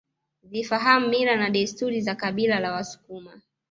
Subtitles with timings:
[0.43, 3.41] Zifahamu mila na desturi za kabila la wasukuma